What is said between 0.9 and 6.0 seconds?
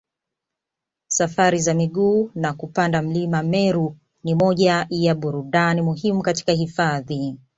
Safari za miguu na kupanda mlima Meru ni moja ya burudani